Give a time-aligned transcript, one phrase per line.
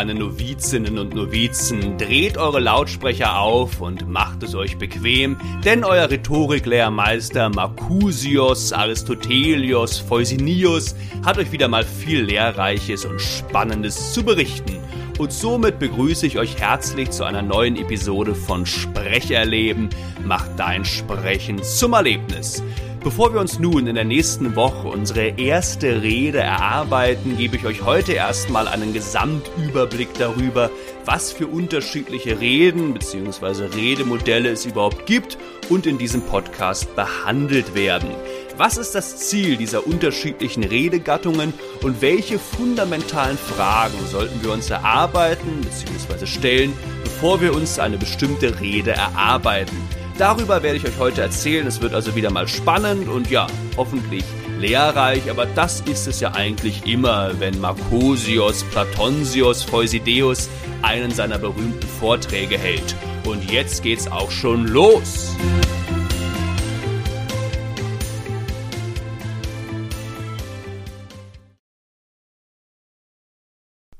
[0.00, 6.08] Meine Novizinnen und Novizen, dreht eure Lautsprecher auf und macht es euch bequem, denn euer
[6.08, 14.78] Rhetoriklehrmeister Marcusius, Aristotelius, Feusinius hat euch wieder mal viel Lehrreiches und Spannendes zu berichten.
[15.18, 19.90] Und somit begrüße ich euch herzlich zu einer neuen Episode von Sprecherleben.
[20.24, 22.62] Macht dein Sprechen zum Erlebnis.
[23.02, 27.82] Bevor wir uns nun in der nächsten Woche unsere erste Rede erarbeiten, gebe ich euch
[27.82, 30.70] heute erstmal einen Gesamtüberblick darüber,
[31.06, 33.74] was für unterschiedliche Reden bzw.
[33.74, 35.38] Redemodelle es überhaupt gibt
[35.70, 38.10] und in diesem Podcast behandelt werden.
[38.58, 45.62] Was ist das Ziel dieser unterschiedlichen Redegattungen und welche fundamentalen Fragen sollten wir uns erarbeiten
[45.62, 46.26] bzw.
[46.26, 49.78] stellen, bevor wir uns eine bestimmte Rede erarbeiten?
[50.20, 51.66] Darüber werde ich euch heute erzählen.
[51.66, 53.46] Es wird also wieder mal spannend und ja,
[53.78, 54.22] hoffentlich
[54.58, 60.50] lehrreich, aber das ist es ja eigentlich immer, wenn Marcosius, Platonsius, Pheusideus
[60.82, 62.94] einen seiner berühmten Vorträge hält.
[63.24, 65.34] Und jetzt geht's auch schon los.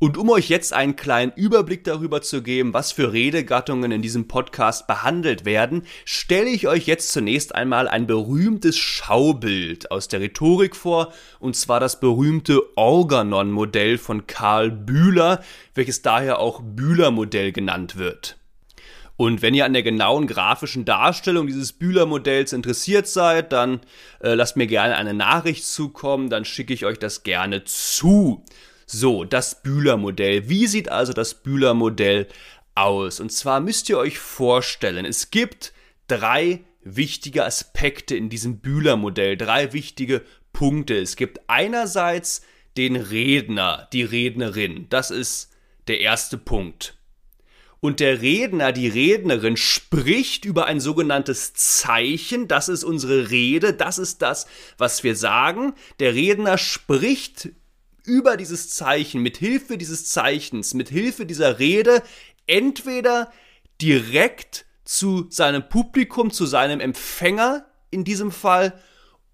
[0.02, 4.28] Und um euch jetzt einen kleinen Überblick darüber zu geben, was für Redegattungen in diesem
[4.28, 10.74] Podcast behandelt werden, stelle ich euch jetzt zunächst einmal ein berühmtes Schaubild aus der Rhetorik
[10.74, 18.38] vor, und zwar das berühmte Organon-Modell von Karl Bühler, welches daher auch Bühler-Modell genannt wird.
[19.18, 23.80] Und wenn ihr an der genauen grafischen Darstellung dieses Bühler-Modells interessiert seid, dann
[24.20, 28.46] äh, lasst mir gerne eine Nachricht zukommen, dann schicke ich euch das gerne zu.
[28.92, 30.48] So, das Bühler-Modell.
[30.48, 32.26] Wie sieht also das Bühler-Modell
[32.74, 33.20] aus?
[33.20, 35.72] Und zwar müsst ihr euch vorstellen, es gibt
[36.08, 40.22] drei wichtige Aspekte in diesem Bühler-Modell, drei wichtige
[40.52, 40.98] Punkte.
[40.98, 42.42] Es gibt einerseits
[42.76, 44.86] den Redner, die Rednerin.
[44.88, 45.52] Das ist
[45.86, 46.96] der erste Punkt.
[47.78, 52.48] Und der Redner, die Rednerin spricht über ein sogenanntes Zeichen.
[52.48, 53.72] Das ist unsere Rede.
[53.72, 54.48] Das ist das,
[54.78, 55.74] was wir sagen.
[56.00, 57.50] Der Redner spricht
[58.04, 62.02] über dieses Zeichen, mit Hilfe dieses Zeichens, mit Hilfe dieser Rede
[62.46, 63.32] entweder
[63.80, 68.78] direkt zu seinem Publikum, zu seinem Empfänger in diesem Fall,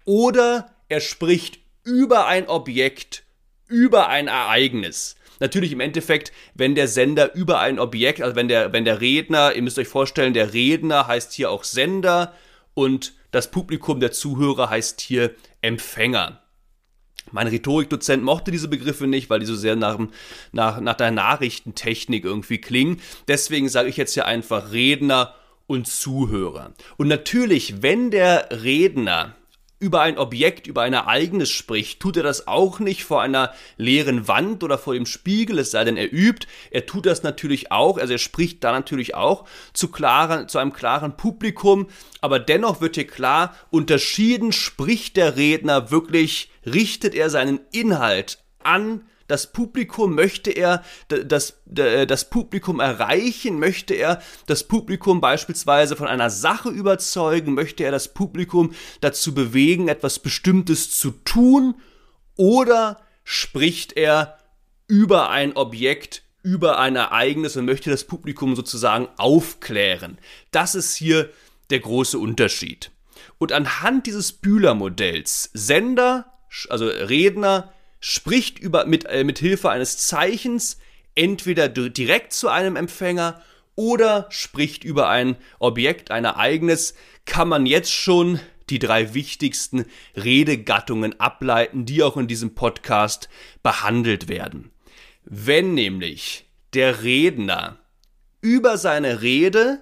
[0.05, 3.23] oder er spricht über ein Objekt,
[3.67, 5.15] über ein Ereignis.
[5.39, 9.53] Natürlich im Endeffekt, wenn der Sender über ein Objekt, also wenn der, wenn der Redner,
[9.53, 12.33] ihr müsst euch vorstellen, der Redner heißt hier auch Sender
[12.73, 16.41] und das Publikum, der Zuhörer heißt hier Empfänger.
[17.31, 19.97] Mein Rhetorikdozent mochte diese Begriffe nicht, weil die so sehr nach,
[20.51, 22.99] nach, nach der Nachrichtentechnik irgendwie klingen.
[23.27, 25.33] Deswegen sage ich jetzt hier einfach Redner
[25.67, 26.73] und Zuhörer.
[26.97, 29.35] Und natürlich, wenn der Redner
[29.79, 34.27] über ein Objekt, über ein Ereignis spricht, tut er das auch nicht vor einer leeren
[34.27, 36.47] Wand oder vor dem Spiegel, es sei denn, er übt.
[36.71, 40.73] Er tut das natürlich auch, also er spricht da natürlich auch zu, klaren, zu einem
[40.73, 41.87] klaren Publikum,
[42.21, 49.03] aber dennoch wird hier klar unterschieden, spricht der Redner wirklich, richtet er seinen Inhalt an
[49.27, 56.29] das Publikum möchte er das, das Publikum erreichen, möchte er das Publikum beispielsweise von einer
[56.29, 61.75] Sache überzeugen, möchte er das Publikum dazu bewegen, etwas Bestimmtes zu tun
[62.35, 64.37] oder spricht er
[64.87, 70.17] über ein Objekt, über ein Ereignis und möchte das Publikum sozusagen aufklären.
[70.51, 71.29] Das ist hier
[71.69, 72.91] der große Unterschied.
[73.37, 76.31] Und anhand dieses Bühler-Modells, Sender,
[76.69, 80.79] also Redner, spricht über, mit, äh, mit Hilfe eines Zeichens
[81.15, 83.41] entweder direkt zu einem Empfänger
[83.75, 91.19] oder spricht über ein Objekt, ein Ereignis, kann man jetzt schon die drei wichtigsten Redegattungen
[91.19, 93.29] ableiten, die auch in diesem Podcast
[93.63, 94.71] behandelt werden.
[95.23, 97.77] Wenn nämlich der Redner
[98.41, 99.81] über seine Rede,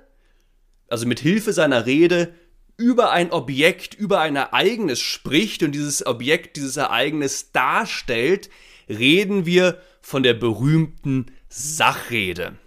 [0.88, 2.34] also mit Hilfe seiner Rede,
[2.78, 8.50] über ein Objekt, über ein Ereignis spricht und dieses Objekt, dieses Ereignis darstellt,
[8.90, 12.58] reden wir von der berühmten Sachrede.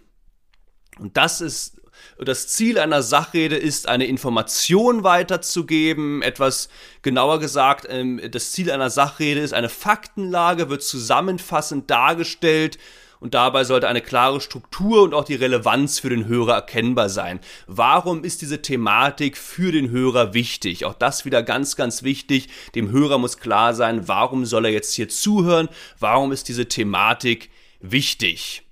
[0.99, 1.79] Und das ist
[2.19, 6.23] das Ziel einer Sachrede ist, eine Information weiterzugeben.
[6.23, 6.69] Etwas
[7.03, 12.79] genauer gesagt, ähm, das Ziel einer Sachrede ist, eine Faktenlage wird zusammenfassend dargestellt
[13.21, 17.41] und dabei sollte eine klare Struktur und auch die Relevanz für den Hörer erkennbar sein.
[17.67, 20.85] Warum ist diese Thematik für den Hörer wichtig?
[20.85, 22.49] Auch das wieder ganz, ganz wichtig.
[22.75, 25.69] Dem Hörer muss klar sein, warum soll er jetzt hier zuhören?
[25.99, 27.51] Warum ist diese Thematik
[27.81, 28.68] wichtig?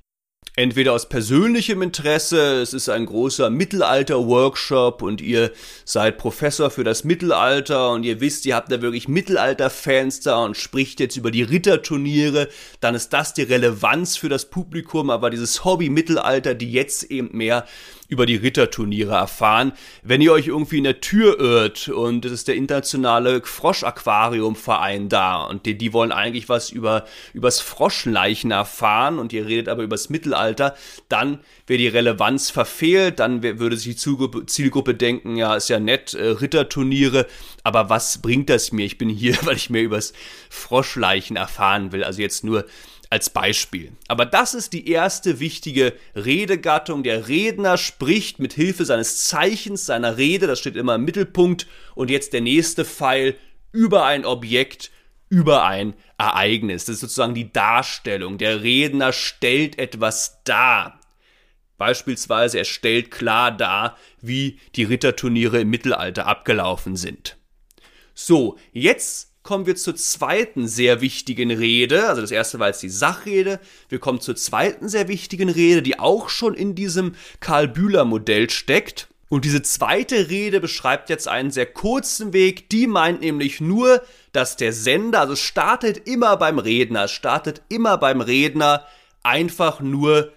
[0.56, 5.52] Entweder aus persönlichem Interesse, es ist ein großer Mittelalter-Workshop und ihr
[5.84, 10.56] seid Professor für das Mittelalter und ihr wisst, ihr habt da wirklich Mittelalter-Fans da und
[10.56, 12.48] spricht jetzt über die Ritterturniere,
[12.80, 17.36] dann ist das die Relevanz für das Publikum, aber dieses Hobby Mittelalter, die jetzt eben
[17.36, 17.66] mehr
[18.08, 19.72] über die Ritterturniere erfahren.
[20.02, 25.44] Wenn ihr euch irgendwie in der Tür irrt und es ist der internationale Frosch-Aquarium-Verein da
[25.44, 30.08] und die, die wollen eigentlich was über übers Froschleichen erfahren und ihr redet aber übers
[30.08, 30.74] Mittelalter,
[31.08, 36.14] dann wäre die Relevanz verfehlt, dann würde sich die Zielgruppe denken, ja, ist ja nett,
[36.14, 37.26] äh, Ritterturniere,
[37.64, 38.86] aber was bringt das mir?
[38.86, 40.12] Ich bin hier, weil ich mehr übers
[40.48, 42.64] Froschleichen erfahren will, also jetzt nur
[43.10, 43.92] als Beispiel.
[44.08, 47.02] Aber das ist die erste wichtige Redegattung.
[47.02, 51.66] Der Redner spricht mit Hilfe seines Zeichens, seiner Rede, das steht immer im Mittelpunkt.
[51.94, 53.36] Und jetzt der nächste Pfeil
[53.72, 54.90] über ein Objekt,
[55.28, 56.86] über ein Ereignis.
[56.86, 58.38] Das ist sozusagen die Darstellung.
[58.38, 61.00] Der Redner stellt etwas dar.
[61.78, 67.36] Beispielsweise, er stellt klar dar, wie die Ritterturniere im Mittelalter abgelaufen sind.
[68.14, 72.08] So, jetzt kommen wir zur zweiten sehr wichtigen Rede.
[72.08, 73.60] Also das erste war jetzt die Sachrede.
[73.88, 79.08] Wir kommen zur zweiten sehr wichtigen Rede, die auch schon in diesem Karl-Bühler-Modell steckt.
[79.28, 82.68] Und diese zweite Rede beschreibt jetzt einen sehr kurzen Weg.
[82.70, 84.02] Die meint nämlich nur,
[84.32, 88.84] dass der Sender, also startet immer beim Redner, startet immer beim Redner
[89.22, 90.32] einfach nur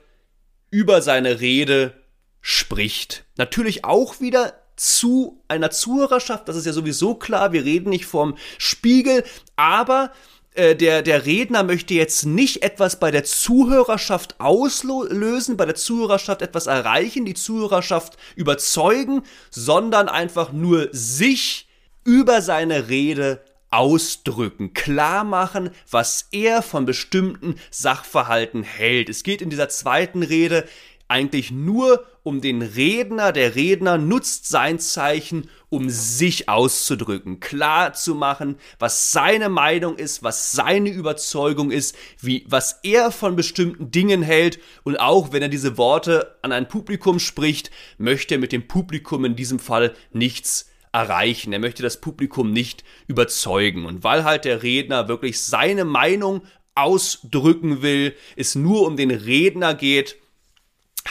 [0.72, 1.94] über seine Rede
[2.42, 3.26] spricht.
[3.38, 6.48] Natürlich auch wieder zu einer Zuhörerschaft.
[6.48, 7.52] Das ist ja sowieso klar.
[7.52, 9.24] Wir reden nicht vom Spiegel,
[9.56, 10.12] aber
[10.54, 16.42] äh, der, der Redner möchte jetzt nicht etwas bei der Zuhörerschaft auslösen, bei der Zuhörerschaft
[16.42, 21.68] etwas erreichen, die Zuhörerschaft überzeugen, sondern einfach nur sich
[22.04, 29.10] über seine Rede ausdrücken, klar machen, was er von bestimmten Sachverhalten hält.
[29.10, 30.68] Es geht in dieser zweiten Rede
[31.08, 33.32] eigentlich nur um den Redner.
[33.32, 40.24] Der Redner nutzt sein Zeichen, um sich auszudrücken, klar zu machen, was seine Meinung ist,
[40.24, 44.60] was seine Überzeugung ist, wie, was er von bestimmten Dingen hält.
[44.84, 49.26] Und auch wenn er diese Worte an ein Publikum spricht, möchte er mit dem Publikum
[49.26, 51.54] in diesem Fall nichts erreichen.
[51.54, 53.86] Er möchte das Publikum nicht überzeugen.
[53.86, 56.42] Und weil halt der Redner wirklich seine Meinung
[56.76, 60.18] ausdrücken will, es nur um den Redner geht,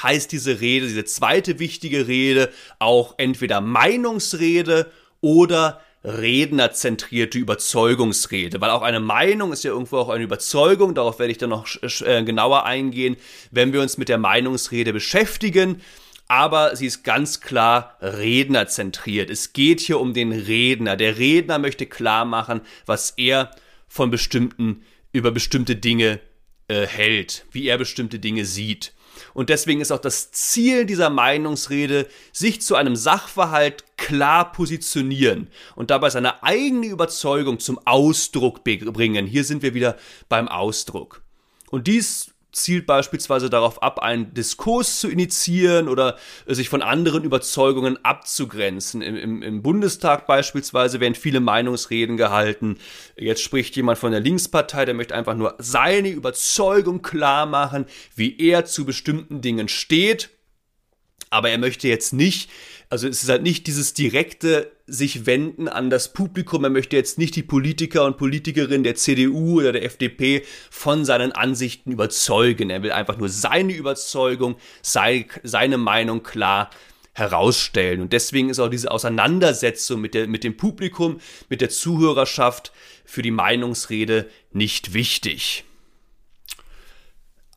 [0.03, 4.91] heißt diese Rede, diese zweite wichtige Rede auch entweder Meinungsrede
[5.21, 11.33] oder rednerzentrierte Überzeugungsrede, weil auch eine Meinung ist ja irgendwo auch eine Überzeugung, darauf werde
[11.33, 13.17] ich dann noch äh, genauer eingehen,
[13.51, 15.83] wenn wir uns mit der Meinungsrede beschäftigen,
[16.29, 19.31] aber sie ist ganz klar rednerzentriert.
[19.31, 20.95] Es geht hier um den Redner.
[20.95, 23.51] Der Redner möchte klar machen, was er
[23.89, 26.21] von bestimmten über bestimmte Dinge
[26.69, 28.93] äh, hält, wie er bestimmte Dinge sieht.
[29.35, 35.91] Und deswegen ist auch das Ziel dieser Meinungsrede, sich zu einem Sachverhalt klar positionieren und
[35.91, 39.27] dabei seine eigene Überzeugung zum Ausdruck bringen.
[39.27, 39.97] Hier sind wir wieder
[40.29, 41.23] beim Ausdruck.
[41.71, 46.17] Und dies zielt beispielsweise darauf ab, einen Diskurs zu initiieren oder
[46.47, 49.03] sich von anderen Überzeugungen abzugrenzen.
[49.03, 52.79] Im, im, Im, Bundestag beispielsweise werden viele Meinungsreden gehalten.
[53.17, 57.85] Jetzt spricht jemand von der Linkspartei, der möchte einfach nur seine Überzeugung klar machen,
[58.15, 60.31] wie er zu bestimmten Dingen steht.
[61.31, 62.51] Aber er möchte jetzt nicht
[62.91, 66.65] also es ist halt nicht dieses direkte sich wenden an das Publikum.
[66.65, 71.33] Er möchte jetzt nicht die Politiker und Politikerinnen der CDU oder der FDP von seinen
[71.33, 72.71] Ansichten überzeugen.
[72.71, 76.71] Er will einfach nur seine Überzeugung, sei, seine Meinung klar
[77.13, 78.01] herausstellen.
[78.01, 82.73] Und deswegen ist auch diese Auseinandersetzung mit, der, mit dem Publikum, mit der Zuhörerschaft
[83.05, 85.65] für die Meinungsrede nicht wichtig.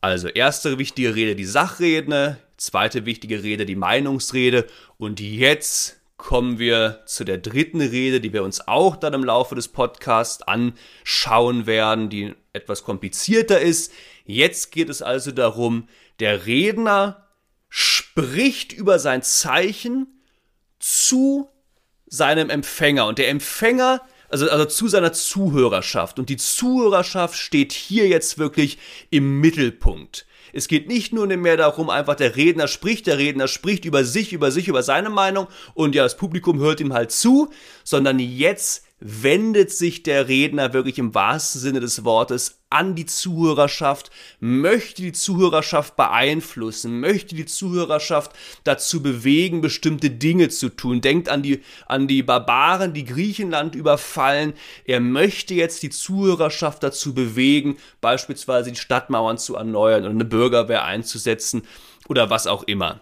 [0.02, 4.66] Also erste wichtige Rede die Sachrede, zweite wichtige Rede die Meinungsrede
[4.96, 9.56] und jetzt kommen wir zu der dritten Rede, die wir uns auch dann im Laufe
[9.56, 13.92] des Podcasts anschauen werden, die etwas komplizierter ist.
[14.24, 15.88] Jetzt geht es also darum,
[16.20, 17.26] der Redner
[17.68, 20.22] spricht über sein Zeichen
[20.78, 21.48] zu
[22.06, 26.18] seinem Empfänger und der Empfänger also, also zu seiner Zuhörerschaft.
[26.18, 28.78] Und die Zuhörerschaft steht hier jetzt wirklich
[29.10, 30.26] im Mittelpunkt.
[30.52, 34.32] Es geht nicht nur mehr darum, einfach der Redner spricht, der Redner spricht über sich,
[34.32, 37.50] über sich, über seine Meinung und ja, das Publikum hört ihm halt zu,
[37.84, 44.10] sondern jetzt wendet sich der Redner wirklich im wahrsten Sinne des Wortes an die Zuhörerschaft,
[44.38, 48.32] möchte die Zuhörerschaft beeinflussen, möchte die Zuhörerschaft
[48.62, 51.00] dazu bewegen, bestimmte Dinge zu tun.
[51.00, 54.54] Denkt an die, an die Barbaren, die Griechenland überfallen.
[54.84, 60.84] Er möchte jetzt die Zuhörerschaft dazu bewegen, beispielsweise die Stadtmauern zu erneuern oder eine Bürgerwehr
[60.84, 61.62] einzusetzen
[62.08, 63.00] oder was auch immer.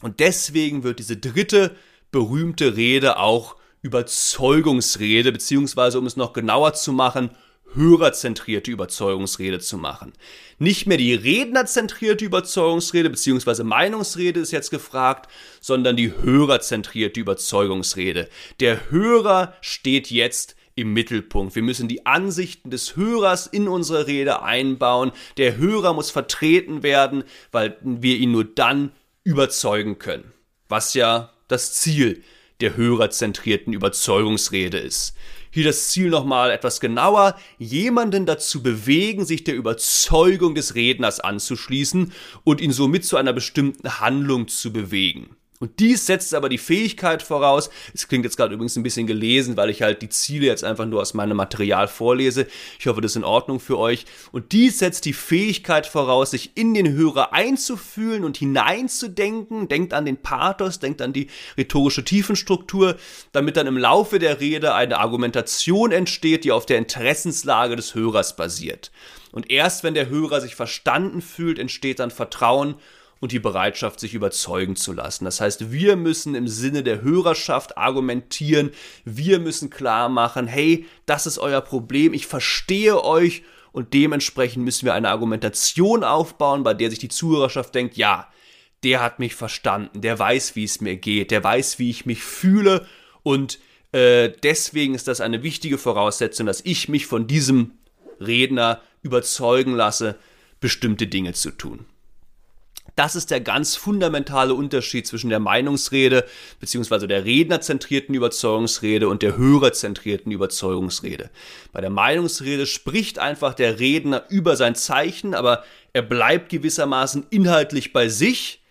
[0.00, 1.76] Und deswegen wird diese dritte
[2.10, 7.30] berühmte Rede auch Überzeugungsrede, beziehungsweise um es noch genauer zu machen,
[7.74, 10.12] hörerzentrierte Überzeugungsrede zu machen.
[10.58, 18.28] Nicht mehr die rednerzentrierte Überzeugungsrede beziehungsweise Meinungsrede ist jetzt gefragt, sondern die hörerzentrierte Überzeugungsrede.
[18.58, 21.54] Der Hörer steht jetzt im Mittelpunkt.
[21.54, 25.12] Wir müssen die Ansichten des Hörers in unsere Rede einbauen.
[25.36, 30.32] Der Hörer muss vertreten werden, weil wir ihn nur dann überzeugen können.
[30.68, 32.22] Was ja das Ziel
[32.60, 35.14] der hörerzentrierten Überzeugungsrede ist.
[35.50, 42.12] Hier das Ziel nochmal etwas genauer, jemanden dazu bewegen, sich der Überzeugung des Redners anzuschließen
[42.44, 45.36] und ihn somit zu einer bestimmten Handlung zu bewegen.
[45.60, 49.58] Und dies setzt aber die Fähigkeit voraus, es klingt jetzt gerade übrigens ein bisschen gelesen,
[49.58, 52.46] weil ich halt die Ziele jetzt einfach nur aus meinem Material vorlese.
[52.78, 54.06] Ich hoffe, das ist in Ordnung für euch.
[54.32, 59.68] Und dies setzt die Fähigkeit voraus, sich in den Hörer einzufühlen und hineinzudenken.
[59.68, 61.26] Denkt an den Pathos, denkt an die
[61.58, 62.96] rhetorische Tiefenstruktur,
[63.32, 68.34] damit dann im Laufe der Rede eine Argumentation entsteht, die auf der Interessenslage des Hörers
[68.34, 68.90] basiert.
[69.30, 72.76] Und erst wenn der Hörer sich verstanden fühlt, entsteht dann Vertrauen
[73.20, 75.26] und die Bereitschaft, sich überzeugen zu lassen.
[75.26, 78.70] Das heißt, wir müssen im Sinne der Hörerschaft argumentieren,
[79.04, 83.42] wir müssen klar machen, hey, das ist euer Problem, ich verstehe euch.
[83.72, 88.26] Und dementsprechend müssen wir eine Argumentation aufbauen, bei der sich die Zuhörerschaft denkt, ja,
[88.82, 92.22] der hat mich verstanden, der weiß, wie es mir geht, der weiß, wie ich mich
[92.22, 92.86] fühle.
[93.22, 93.60] Und
[93.92, 97.72] äh, deswegen ist das eine wichtige Voraussetzung, dass ich mich von diesem
[98.18, 100.18] Redner überzeugen lasse,
[100.60, 101.86] bestimmte Dinge zu tun.
[102.96, 106.24] Das ist der ganz fundamentale Unterschied zwischen der Meinungsrede
[106.60, 107.06] bzw.
[107.06, 111.30] der rednerzentrierten Überzeugungsrede und der hörerzentrierten Überzeugungsrede.
[111.72, 117.92] Bei der Meinungsrede spricht einfach der Redner über sein Zeichen, aber er bleibt gewissermaßen inhaltlich
[117.92, 118.62] bei sich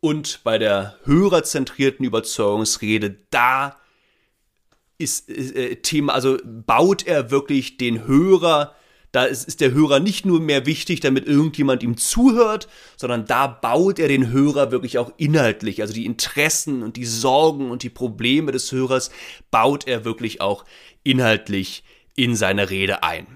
[0.00, 3.76] und bei der hörerzentrierten Überzeugungsrede da
[4.98, 8.74] ist äh, Thema, also baut er wirklich den Hörer
[9.16, 12.68] da ist, ist der Hörer nicht nur mehr wichtig, damit irgendjemand ihm zuhört,
[12.98, 15.80] sondern da baut er den Hörer wirklich auch inhaltlich.
[15.80, 19.10] Also die Interessen und die Sorgen und die Probleme des Hörers
[19.50, 20.66] baut er wirklich auch
[21.02, 21.82] inhaltlich
[22.14, 23.26] in seine Rede ein.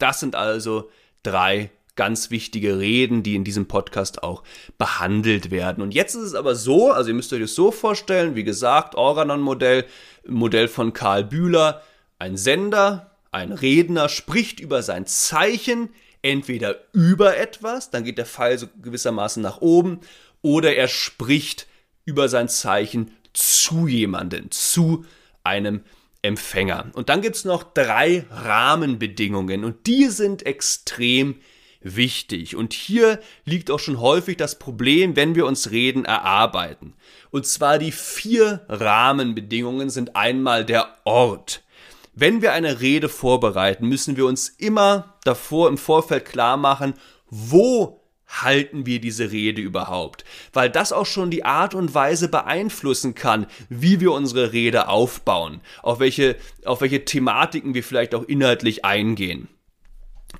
[0.00, 0.90] Das sind also
[1.22, 4.42] drei ganz wichtige Reden, die in diesem Podcast auch
[4.76, 5.82] behandelt werden.
[5.84, 8.96] Und jetzt ist es aber so, also ihr müsst euch das so vorstellen, wie gesagt,
[8.96, 9.84] Organon-Modell,
[10.26, 11.82] Modell von Karl Bühler,
[12.18, 15.90] ein Sender, ein Redner spricht über sein Zeichen,
[16.22, 20.00] entweder über etwas, dann geht der Pfeil so gewissermaßen nach oben,
[20.42, 21.66] oder er spricht
[22.04, 25.04] über sein Zeichen zu jemanden, zu
[25.44, 25.82] einem
[26.22, 26.90] Empfänger.
[26.92, 31.36] Und dann gibt es noch drei Rahmenbedingungen und die sind extrem
[31.80, 32.56] wichtig.
[32.56, 36.94] Und hier liegt auch schon häufig das Problem, wenn wir uns Reden erarbeiten.
[37.30, 41.62] Und zwar die vier Rahmenbedingungen sind einmal der Ort.
[42.12, 46.94] Wenn wir eine Rede vorbereiten, müssen wir uns immer davor im Vorfeld klar machen,
[47.28, 50.24] wo halten wir diese Rede überhaupt?
[50.52, 55.60] Weil das auch schon die Art und Weise beeinflussen kann, wie wir unsere Rede aufbauen,
[55.82, 59.48] auf welche, auf welche Thematiken wir vielleicht auch inhaltlich eingehen.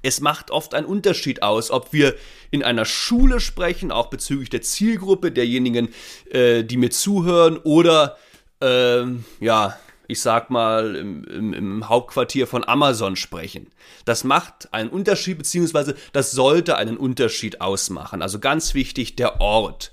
[0.02, 2.14] Es macht oft einen Unterschied aus, ob wir
[2.50, 5.88] in einer Schule sprechen, auch bezüglich der Zielgruppe derjenigen,
[6.30, 8.16] äh, die mir zuhören, oder
[8.60, 9.04] äh,
[9.40, 9.76] ja,
[10.10, 13.68] ich sag mal, im, im, im, Hauptquartier von Amazon sprechen.
[14.04, 18.20] Das macht einen Unterschied, beziehungsweise das sollte einen Unterschied ausmachen.
[18.20, 19.92] Also ganz wichtig, der Ort.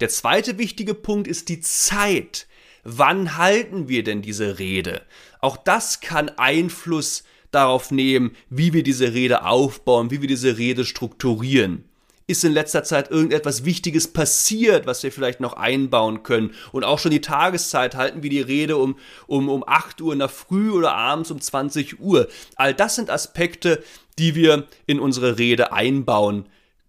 [0.00, 2.46] Der zweite wichtige Punkt ist die Zeit.
[2.84, 5.02] Wann halten wir denn diese Rede?
[5.40, 10.84] Auch das kann Einfluss darauf nehmen, wie wir diese Rede aufbauen, wie wir diese Rede
[10.84, 11.84] strukturieren
[12.26, 16.52] ist in letzter Zeit irgendetwas Wichtiges passiert, was wir vielleicht noch einbauen können.
[16.72, 20.20] Und auch schon die Tageszeit halten wir die Rede um, um, um 8 Uhr in
[20.20, 22.28] der Früh oder abends um 20 Uhr.
[22.56, 23.82] All das sind Aspekte,
[24.18, 26.46] die wir in unsere Rede einbauen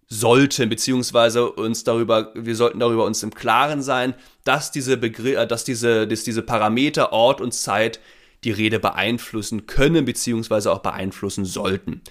[0.08, 4.14] sollten, beziehungsweise uns darüber, wir sollten darüber uns im Klaren sein,
[4.44, 8.00] dass diese Begriff, äh, dass diese, dass diese Parameter Ort und Zeit
[8.44, 12.02] die Rede beeinflussen können, beziehungsweise auch beeinflussen sollten.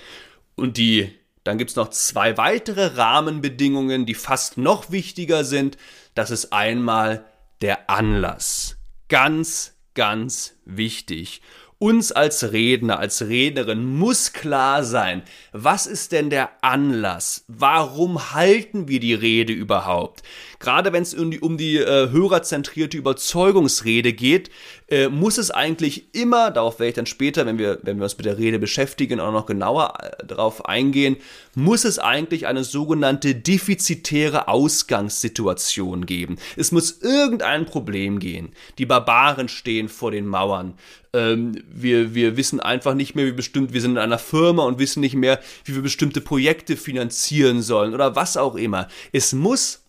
[0.55, 1.11] Und die
[1.43, 5.77] dann gibt es noch zwei weitere Rahmenbedingungen, die fast noch wichtiger sind.
[6.15, 7.25] Das ist einmal
[7.61, 8.77] der Anlass.
[9.09, 11.41] Ganz, ganz wichtig.
[11.83, 15.21] Uns als Redner, als Rednerin muss klar sein,
[15.51, 17.43] was ist denn der Anlass?
[17.49, 20.23] Warum halten wir die Rede überhaupt?
[20.59, 24.49] Gerade wenn es um die, um die äh, hörerzentrierte Überzeugungsrede geht,
[24.87, 28.15] äh, muss es eigentlich immer, darauf werde ich dann später, wenn wir, wenn wir uns
[28.15, 31.17] mit der Rede beschäftigen, auch noch genauer äh, darauf eingehen,
[31.53, 36.37] muss es eigentlich eine sogenannte defizitäre Ausgangssituation geben.
[36.55, 38.53] Es muss irgendein Problem gehen.
[38.77, 40.75] Die Barbaren stehen vor den Mauern.
[41.13, 44.79] Ähm, wir, wir wissen einfach nicht mehr, wie bestimmt, wir sind in einer Firma und
[44.79, 48.87] wissen nicht mehr, wie wir bestimmte Projekte finanzieren sollen oder was auch immer.
[49.11, 49.83] Es muss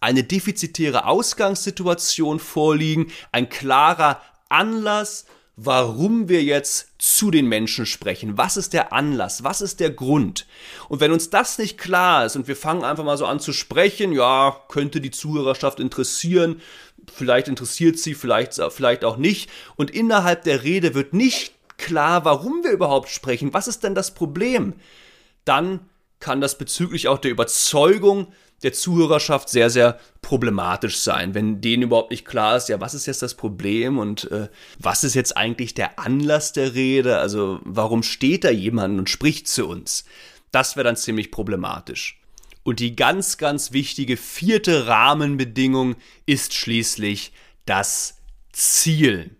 [0.00, 5.26] eine defizitäre Ausgangssituation vorliegen, ein klarer Anlass,
[5.56, 8.38] warum wir jetzt zu den Menschen sprechen.
[8.38, 9.42] Was ist der Anlass?
[9.42, 10.46] Was ist der Grund?
[10.88, 13.52] Und wenn uns das nicht klar ist und wir fangen einfach mal so an zu
[13.52, 16.60] sprechen, ja, könnte die Zuhörerschaft interessieren,
[17.10, 19.50] vielleicht interessiert sie, vielleicht, vielleicht auch nicht.
[19.76, 23.54] Und innerhalb der Rede wird nicht klar, warum wir überhaupt sprechen.
[23.54, 24.74] Was ist denn das Problem?
[25.44, 25.80] Dann
[26.20, 28.28] kann das bezüglich auch der Überzeugung
[28.62, 33.06] der Zuhörerschaft sehr, sehr problematisch sein, wenn denen überhaupt nicht klar ist, ja, was ist
[33.06, 34.48] jetzt das Problem und äh,
[34.80, 39.46] was ist jetzt eigentlich der Anlass der Rede, also warum steht da jemand und spricht
[39.46, 40.04] zu uns?
[40.50, 42.17] Das wäre dann ziemlich problematisch.
[42.68, 45.96] Und die ganz, ganz wichtige vierte Rahmenbedingung
[46.26, 47.32] ist schließlich
[47.64, 48.18] das
[48.52, 49.30] Ziel.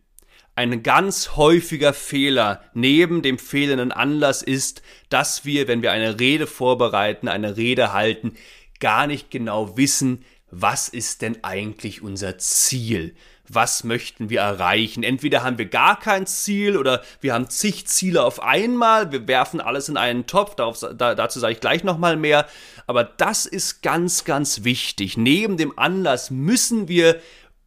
[0.55, 4.81] Ein ganz häufiger Fehler neben dem fehlenden Anlass ist,
[5.11, 8.33] dass wir, wenn wir eine Rede vorbereiten, eine Rede halten,
[8.81, 13.15] gar nicht genau wissen, was ist denn eigentlich unser Ziel?
[13.49, 15.03] Was möchten wir erreichen?
[15.03, 19.13] Entweder haben wir gar kein Ziel oder wir haben zig Ziele auf einmal.
[19.13, 20.55] Wir werfen alles in einen Topf.
[20.55, 22.47] Darauf, da, dazu sage ich gleich nochmal mehr.
[22.87, 25.17] Aber das ist ganz, ganz wichtig.
[25.17, 27.21] Neben dem Anlass müssen wir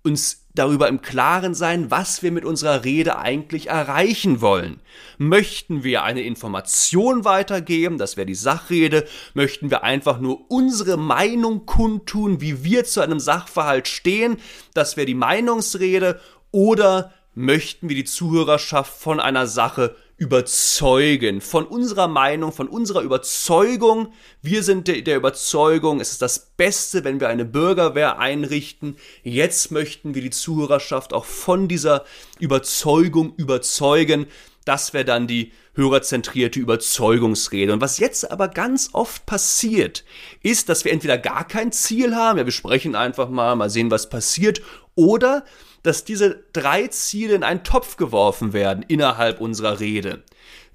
[0.03, 4.81] uns darüber im Klaren sein, was wir mit unserer Rede eigentlich erreichen wollen.
[5.17, 11.65] Möchten wir eine Information weitergeben, das wäre die Sachrede, möchten wir einfach nur unsere Meinung
[11.65, 14.37] kundtun, wie wir zu einem Sachverhalt stehen,
[14.73, 16.19] das wäre die Meinungsrede,
[16.51, 24.13] oder möchten wir die Zuhörerschaft von einer Sache überzeugen, von unserer Meinung, von unserer Überzeugung.
[24.43, 28.97] Wir sind der, Überzeugung, es ist das Beste, wenn wir eine Bürgerwehr einrichten.
[29.23, 32.05] Jetzt möchten wir die Zuhörerschaft auch von dieser
[32.37, 34.27] Überzeugung überzeugen.
[34.63, 37.73] Das wäre dann die hörerzentrierte Überzeugungsrede.
[37.73, 40.05] Und was jetzt aber ganz oft passiert,
[40.43, 43.89] ist, dass wir entweder gar kein Ziel haben, ja, wir sprechen einfach mal, mal sehen,
[43.89, 44.61] was passiert,
[44.93, 45.45] oder
[45.83, 50.23] dass diese drei Ziele in einen Topf geworfen werden innerhalb unserer Rede.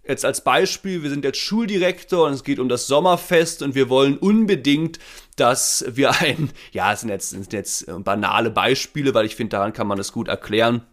[0.07, 3.88] Jetzt als Beispiel, wir sind jetzt Schuldirektor und es geht um das Sommerfest und wir
[3.88, 5.01] wollen unbedingt,
[5.35, 9.73] dass wir ein, ja, es sind jetzt, sind jetzt banale Beispiele, weil ich finde, daran
[9.73, 10.87] kann man das gut erklären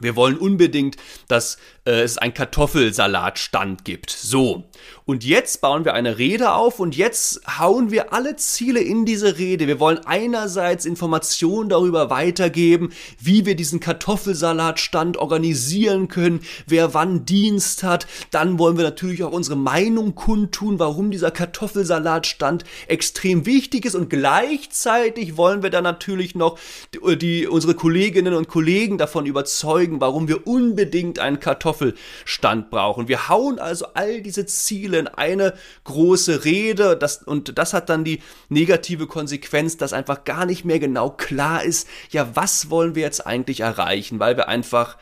[0.00, 0.96] wir wollen unbedingt,
[1.28, 1.58] dass
[1.90, 4.10] äh, es einen Kartoffelsalatstand gibt.
[4.10, 4.64] So.
[5.04, 9.38] Und jetzt bauen wir eine Rede auf und jetzt hauen wir alle Ziele in diese
[9.38, 9.66] Rede.
[9.66, 17.82] Wir wollen einerseits Informationen darüber weitergeben, wie wir diesen Kartoffelsalatstand organisieren können, wer wann Dienst
[17.82, 18.06] hat.
[18.30, 24.10] Dann wollen wir natürlich auch unsere Meinung kundtun, warum dieser Kartoffelsalatstand extrem wichtig ist und
[24.10, 26.56] gleichzeitig wollen wir dann natürlich noch
[26.94, 31.40] die, die unsere Kolleginnen und Kollegen davon überzeugen, warum wir unbedingt einen
[31.80, 33.08] Kartoffelstand brauchen.
[33.08, 36.96] Wir hauen also all diese Ziele in eine große Rede.
[36.96, 41.62] Das, und das hat dann die negative Konsequenz, dass einfach gar nicht mehr genau klar
[41.62, 44.96] ist, ja, was wollen wir jetzt eigentlich erreichen, weil wir einfach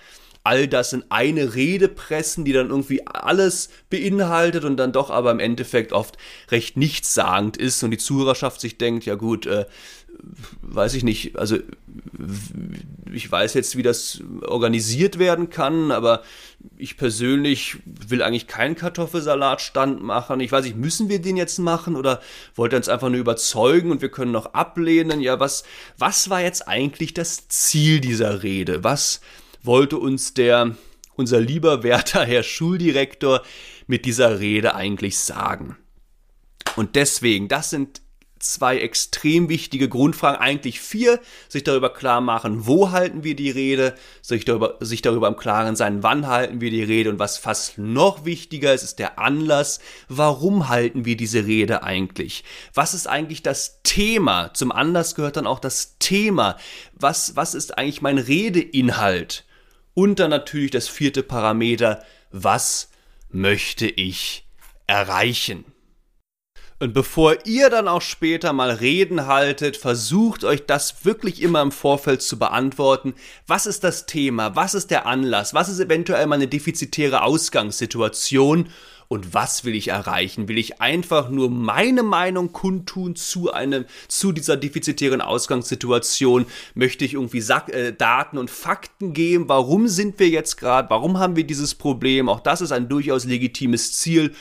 [0.45, 5.31] all das in eine Rede pressen, die dann irgendwie alles beinhaltet und dann doch aber
[5.31, 6.17] im Endeffekt oft
[6.51, 7.83] recht nichtssagend ist.
[7.83, 9.67] Und die Zuhörerschaft sich denkt, ja gut, äh,
[10.63, 11.59] weiß ich nicht, also
[13.13, 16.23] ich weiß jetzt, wie das organisiert werden kann, aber
[16.77, 20.41] ich persönlich will eigentlich keinen Kartoffelsalatstand machen.
[20.41, 22.21] Ich weiß nicht, müssen wir den jetzt machen oder
[22.55, 25.21] wollt ihr uns einfach nur überzeugen und wir können noch ablehnen?
[25.21, 25.65] Ja, was,
[25.97, 28.85] was war jetzt eigentlich das Ziel dieser Rede?
[28.85, 29.21] Was
[29.63, 30.77] wollte uns der,
[31.15, 33.43] unser lieber werter Herr Schuldirektor
[33.87, 35.77] mit dieser Rede eigentlich sagen?
[36.77, 38.03] Und deswegen, das sind
[38.39, 43.95] zwei extrem wichtige Grundfragen, eigentlich vier, sich darüber klar machen, wo halten wir die Rede,
[44.23, 47.79] sich darüber, sich darüber im Klaren sein, wann halten wir die Rede und was fast
[47.79, 52.45] noch wichtiger ist, ist der Anlass, warum halten wir diese Rede eigentlich?
[52.75, 54.53] Was ist eigentlich das Thema?
[54.55, 56.57] Zum Anlass gehört dann auch das Thema.
[56.95, 59.45] Was, was ist eigentlich mein Redeinhalt?
[59.95, 62.91] Und dann natürlich das vierte Parameter, was
[63.31, 64.47] möchte ich
[64.87, 65.65] erreichen?
[66.81, 71.73] Und bevor ihr dann auch später mal Reden haltet, versucht euch das wirklich immer im
[71.73, 73.15] Vorfeld zu beantworten.
[73.49, 74.55] Was ist das Thema?
[74.55, 75.55] Was ist der Anlass?
[75.55, 78.69] Was ist eventuell meine defizitäre Ausgangssituation?
[79.09, 80.49] Und was will ich erreichen?
[80.49, 86.47] Will ich einfach nur meine Meinung kundtun zu einem, zu dieser defizitären Ausgangssituation?
[86.75, 89.49] Möchte ich irgendwie Sack, äh, Daten und Fakten geben?
[89.49, 90.91] Warum sind wir jetzt gerade?
[90.91, 92.29] Warum haben wir dieses Problem?
[92.29, 94.35] Auch das ist ein durchaus legitimes Ziel.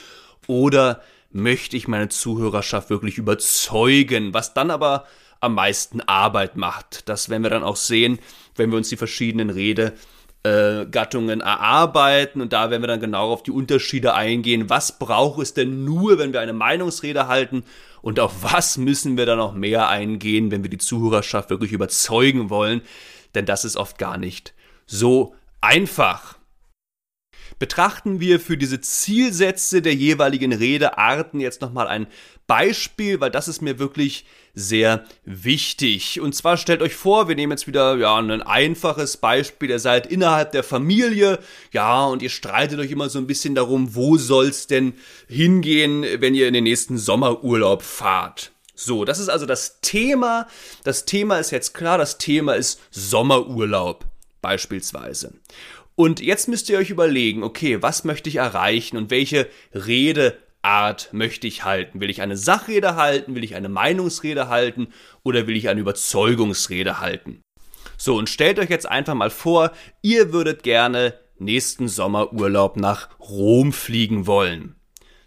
[0.48, 5.06] Oder möchte ich meine Zuhörerschaft wirklich überzeugen, was dann aber
[5.40, 7.08] am meisten Arbeit macht.
[7.10, 8.20] Das werden wir dann auch sehen,
[8.56, 13.52] wenn wir uns die verschiedenen Redegattungen erarbeiten und da werden wir dann genau auf die
[13.52, 14.70] Unterschiede eingehen.
[14.70, 17.64] Was braucht es denn nur, wenn wir eine Meinungsrede halten
[18.02, 22.50] und auf was müssen wir dann noch mehr eingehen, wenn wir die Zuhörerschaft wirklich überzeugen
[22.50, 22.82] wollen?
[23.36, 24.54] Denn das ist oft gar nicht
[24.88, 26.37] so einfach.
[27.60, 32.08] Betrachten wir für diese Zielsätze der jeweiligen Redearten jetzt nochmal ein
[32.46, 36.20] Beispiel, weil das ist mir wirklich sehr wichtig.
[36.20, 39.70] Und zwar stellt euch vor, wir nehmen jetzt wieder ja ein einfaches Beispiel.
[39.70, 41.40] Ihr seid innerhalb der Familie,
[41.72, 44.94] ja, und ihr streitet euch immer so ein bisschen darum, wo soll's denn
[45.28, 48.52] hingehen, wenn ihr in den nächsten Sommerurlaub fahrt.
[48.74, 50.48] So, das ist also das Thema.
[50.84, 54.06] Das Thema ist jetzt klar, das Thema ist Sommerurlaub
[54.42, 55.34] beispielsweise.
[56.00, 61.48] Und jetzt müsst ihr euch überlegen, okay, was möchte ich erreichen und welche Redeart möchte
[61.48, 62.00] ich halten?
[62.00, 63.34] Will ich eine Sachrede halten?
[63.34, 64.90] Will ich eine Meinungsrede halten?
[65.24, 67.42] Oder will ich eine Überzeugungsrede halten?
[67.98, 69.72] So, und stellt euch jetzt einfach mal vor,
[70.04, 74.76] ihr würdet gerne nächsten Sommerurlaub nach Rom fliegen wollen.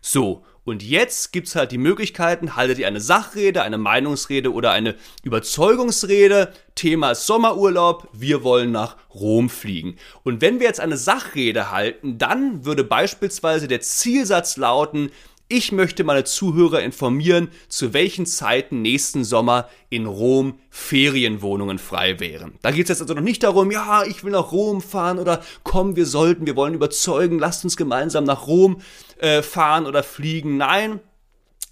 [0.00, 4.94] So, und jetzt gibt's halt die Möglichkeiten, haltet ihr eine Sachrede, eine Meinungsrede oder eine
[5.24, 6.52] Überzeugungsrede.
[6.76, 9.96] Thema ist Sommerurlaub, wir wollen nach Rom fliegen.
[10.22, 15.10] Und wenn wir jetzt eine Sachrede halten, dann würde beispielsweise der Zielsatz lauten,
[15.50, 22.52] ich möchte meine Zuhörer informieren, zu welchen Zeiten nächsten Sommer in Rom Ferienwohnungen frei wären.
[22.62, 25.42] Da geht es jetzt also noch nicht darum, ja, ich will nach Rom fahren oder
[25.64, 28.80] komm, wir sollten, wir wollen überzeugen, lasst uns gemeinsam nach Rom
[29.18, 30.56] äh, fahren oder fliegen.
[30.56, 31.00] Nein,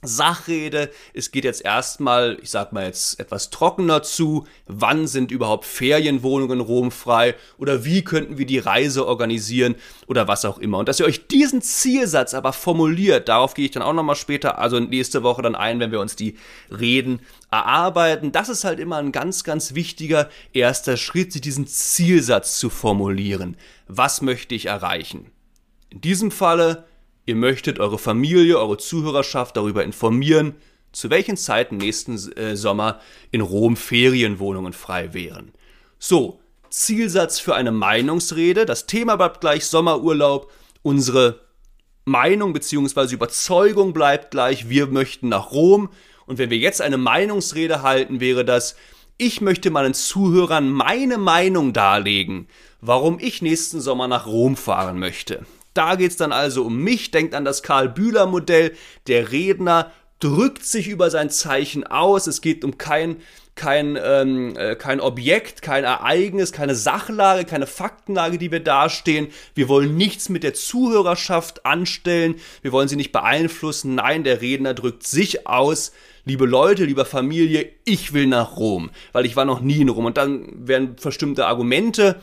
[0.02, 0.90] Sachrede.
[1.12, 4.46] Es geht jetzt erstmal, ich sag mal jetzt etwas trockener zu.
[4.66, 7.34] Wann sind überhaupt Ferienwohnungen in Rom frei?
[7.58, 9.74] Oder wie könnten wir die Reise organisieren?
[10.06, 10.78] Oder was auch immer.
[10.78, 14.58] Und dass ihr euch diesen Zielsatz aber formuliert, darauf gehe ich dann auch nochmal später,
[14.58, 16.36] also nächste Woche dann ein, wenn wir uns die
[16.70, 18.30] Reden erarbeiten.
[18.30, 23.56] Das ist halt immer ein ganz, ganz wichtiger erster Schritt, sich diesen Zielsatz zu formulieren.
[23.88, 25.32] Was möchte ich erreichen?
[25.90, 26.87] In diesem Falle
[27.28, 30.54] Ihr möchtet eure Familie, eure Zuhörerschaft darüber informieren,
[30.92, 35.52] zu welchen Zeiten nächsten äh, Sommer in Rom Ferienwohnungen frei wären.
[35.98, 38.64] So, Zielsatz für eine Meinungsrede.
[38.64, 40.50] Das Thema bleibt gleich Sommerurlaub.
[40.80, 41.40] Unsere
[42.06, 43.12] Meinung bzw.
[43.12, 44.70] Überzeugung bleibt gleich.
[44.70, 45.90] Wir möchten nach Rom.
[46.24, 48.74] Und wenn wir jetzt eine Meinungsrede halten, wäre das,
[49.18, 52.48] ich möchte meinen Zuhörern meine Meinung darlegen,
[52.80, 55.44] warum ich nächsten Sommer nach Rom fahren möchte.
[55.74, 57.10] Da geht es dann also um mich.
[57.10, 58.72] Denkt an das Karl-Bühler-Modell.
[59.06, 62.26] Der Redner drückt sich über sein Zeichen aus.
[62.26, 63.18] Es geht um kein,
[63.54, 69.28] kein, ähm, äh, kein Objekt, kein Ereignis, keine Sachlage, keine Faktenlage, die wir dastehen.
[69.54, 72.36] Wir wollen nichts mit der Zuhörerschaft anstellen.
[72.62, 73.94] Wir wollen sie nicht beeinflussen.
[73.94, 75.92] Nein, der Redner drückt sich aus.
[76.24, 80.04] Liebe Leute, lieber Familie, ich will nach Rom, weil ich war noch nie in Rom.
[80.04, 82.20] Und dann werden bestimmte Argumente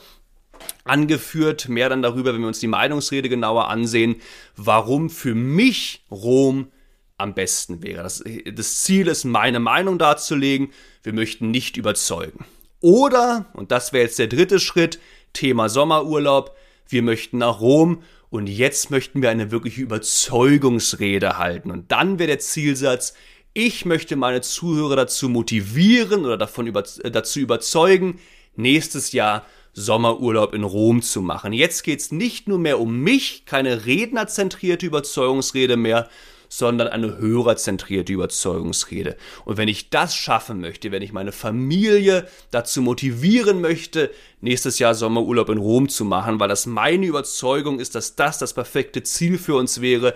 [0.84, 4.16] angeführt, mehr dann darüber, wenn wir uns die Meinungsrede genauer ansehen,
[4.56, 6.72] warum für mich Rom
[7.18, 8.04] am besten wäre.
[8.04, 10.70] Das, das, Ziel ist, meine Meinung darzulegen.
[11.04, 12.46] Wir möchten nicht überzeugen.
[12.82, 15.00] Oder, und das wäre jetzt der dritte Schritt,
[15.34, 16.56] Thema Sommerurlaub,
[16.88, 21.72] wir möchten nach Rom und jetzt möchten wir eine wirkliche Überzeugungsrede halten.
[21.72, 23.14] Und dann wäre der Zielsatz,
[23.54, 28.20] ich möchte meine Zuhörer dazu motivieren oder davon über, dazu überzeugen,
[28.56, 31.54] nächstes Jahr Sommerurlaub in Rom zu machen.
[31.54, 36.10] Jetzt geht's nicht nur mehr um mich, keine rednerzentrierte Überzeugungsrede mehr,
[36.48, 39.18] sondern eine hörerzentrierte Überzeugungsrede.
[39.44, 44.96] Und wenn ich das schaffen möchte, wenn ich meine Familie dazu motivieren möchte, nächstes Jahr
[44.96, 49.38] Sommerurlaub in Rom zu machen, weil das meine Überzeugung ist, dass das das perfekte Ziel
[49.38, 50.16] für uns wäre,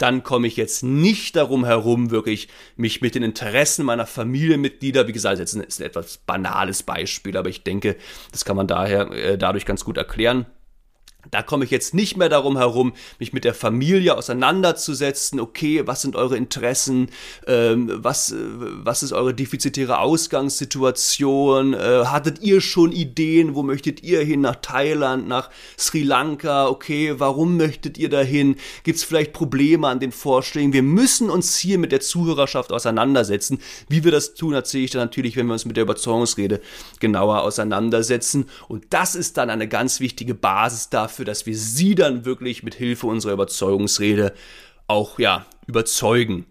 [0.00, 5.12] dann komme ich jetzt nicht darum herum, wirklich mich mit den Interessen meiner Familienmitglieder, wie
[5.12, 7.96] gesagt, jetzt ist ein etwas banales Beispiel, aber ich denke,
[8.32, 10.46] das kann man daher äh, dadurch ganz gut erklären,
[11.30, 15.38] Da komme ich jetzt nicht mehr darum herum, mich mit der Familie auseinanderzusetzen.
[15.38, 17.10] Okay, was sind eure Interessen?
[17.46, 21.74] Ähm, was, äh, was ist eure defizitäre Ausgangssituation?
[21.74, 23.54] Äh, hattet ihr schon Ideen?
[23.54, 24.40] Wo möchtet ihr hin?
[24.40, 26.68] Nach Thailand, nach Sri Lanka?
[26.68, 28.56] Okay, warum möchtet ihr dahin?
[28.82, 30.72] Gibt es vielleicht Probleme an den Vorschlägen?
[30.72, 33.60] Wir müssen uns hier mit der Zuhörerschaft auseinandersetzen.
[33.88, 36.60] Wie wir das tun, erzähle ich dann natürlich, wenn wir uns mit der Überzeugungsrede
[36.98, 38.46] genauer auseinandersetzen.
[38.68, 42.62] Und das ist dann eine ganz wichtige Basis dafür, dafür, dass wir sie dann wirklich
[42.62, 44.32] mit Hilfe unserer Überzeugungsrede
[44.86, 46.46] auch ja überzeugen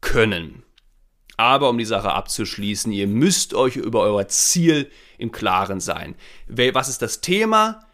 [0.00, 0.62] können.
[1.36, 6.14] Aber um die Sache abzuschließen, ihr müsst euch über euer Ziel im Klaren sein.
[6.48, 7.86] Was ist das Thema?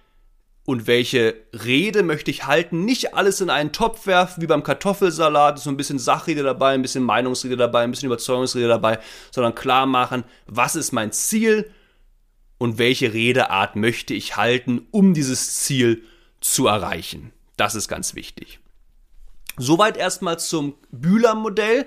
[0.67, 2.85] und welche Rede möchte ich halten.
[2.85, 6.83] Nicht alles in einen Topf werfen, wie beim Kartoffelsalat, so ein bisschen Sachrede dabei, ein
[6.83, 8.99] bisschen Meinungsrede dabei, ein bisschen Überzeugungsrede dabei,
[9.31, 11.71] sondern klar machen, was ist mein Ziel
[12.59, 16.03] und welche Redeart möchte ich halten, um dieses Ziel
[16.41, 17.33] zu erreichen.
[17.57, 18.61] Das ist ganz wichtig.
[19.57, 21.87] Soweit erstmal zum Bühler-Modell.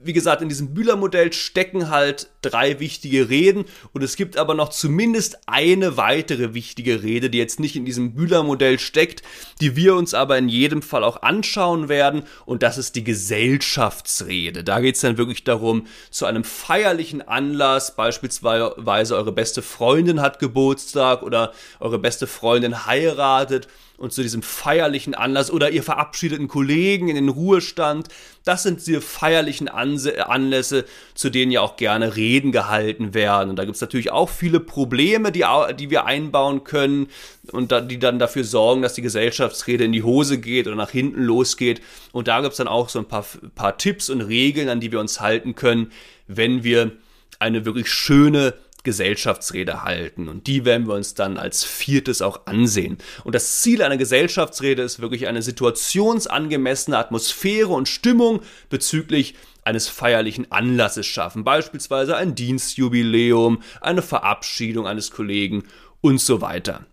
[0.00, 4.68] Wie gesagt, in diesem Bühler-Modell stecken halt drei wichtige Reden und es gibt aber noch
[4.68, 9.22] zumindest eine weitere wichtige Rede, die jetzt nicht in diesem Bühler-Modell steckt,
[9.60, 14.62] die wir uns aber in jedem Fall auch anschauen werden und das ist die Gesellschaftsrede.
[14.62, 20.38] Da geht es dann wirklich darum, zu einem feierlichen Anlass, beispielsweise eure beste Freundin hat
[20.38, 23.66] Geburtstag oder eure beste Freundin heiratet,
[23.98, 28.08] und zu diesem feierlichen Anlass oder ihr verabschiedet einen Kollegen in den Ruhestand.
[28.44, 33.50] Das sind diese feierlichen Anlässe, zu denen ja auch gerne Reden Reden gehalten werden.
[33.50, 35.44] Und da gibt es natürlich auch viele Probleme, die,
[35.78, 37.08] die wir einbauen können
[37.50, 40.90] und da, die dann dafür sorgen, dass die Gesellschaftsrede in die Hose geht oder nach
[40.90, 41.80] hinten losgeht.
[42.12, 44.92] Und da gibt es dann auch so ein paar, paar Tipps und Regeln, an die
[44.92, 45.90] wir uns halten können,
[46.26, 46.92] wenn wir
[47.38, 48.54] eine wirklich schöne
[48.88, 50.28] Gesellschaftsrede halten.
[50.28, 52.96] Und die werden wir uns dann als viertes auch ansehen.
[53.22, 60.50] Und das Ziel einer Gesellschaftsrede ist wirklich eine situationsangemessene Atmosphäre und Stimmung bezüglich eines feierlichen
[60.50, 65.64] Anlasses schaffen, beispielsweise ein Dienstjubiläum, eine Verabschiedung eines Kollegen
[66.00, 66.86] und so weiter.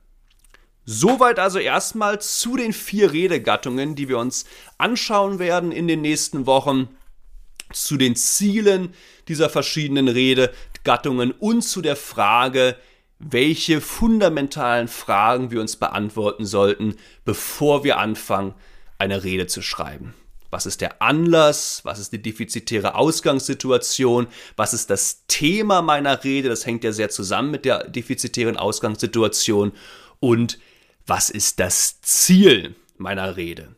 [0.83, 4.43] Soweit also erstmal zu den vier Redegattungen, die wir uns
[4.77, 6.89] anschauen werden in den nächsten Wochen,
[7.71, 8.93] zu den Zielen
[9.29, 10.09] dieser verschiedenen
[10.85, 12.75] Redegattungen und zu der Frage,
[13.17, 18.53] welche fundamentalen Fragen wir uns beantworten sollten, bevor wir anfangen,
[18.99, 20.13] eine Rede zu schreiben.
[20.51, 21.81] Was ist der Anlass?
[21.83, 24.27] Was ist die defizitäre Ausgangssituation?
[24.57, 26.49] Was ist das Thema meiner Rede?
[26.49, 29.71] Das hängt ja sehr zusammen mit der defizitären Ausgangssituation.
[30.19, 30.59] Und
[31.07, 33.75] was ist das Ziel meiner Rede?